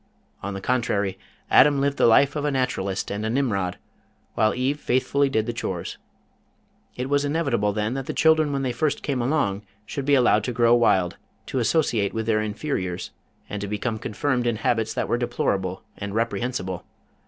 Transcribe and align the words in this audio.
On 0.41 0.55
the 0.55 0.61
contrary 0.61 1.19
Adam 1.51 1.79
lived 1.79 1.97
the 1.97 2.07
life 2.07 2.35
of 2.35 2.43
a 2.43 2.49
Naturalist 2.49 3.11
and 3.11 3.23
a 3.23 3.29
Nimrod, 3.29 3.77
while 4.33 4.55
Eve 4.55 4.79
faithfully 4.79 5.29
did 5.29 5.45
the 5.45 5.53
chores. 5.53 5.99
It 6.95 7.07
was 7.07 7.23
inevitable 7.23 7.71
then 7.71 7.93
that 7.93 8.07
the 8.07 8.13
children 8.13 8.51
when 8.51 8.63
they 8.63 8.71
first 8.71 9.03
came 9.03 9.21
along, 9.21 9.61
should 9.85 10.05
be 10.05 10.15
allowed 10.15 10.43
to 10.45 10.53
grow 10.53 10.73
wild, 10.73 11.17
to 11.45 11.59
associate 11.59 12.15
with 12.15 12.25
their 12.25 12.41
inferiors, 12.41 13.11
and 13.47 13.61
to 13.61 13.67
become 13.67 13.99
confirmed 13.99 14.47
in 14.47 14.55
habits 14.55 14.91
that 14.95 15.07
were 15.07 15.19
deplorable 15.19 15.83
and 15.97 16.15
reprehensible. 16.15 16.83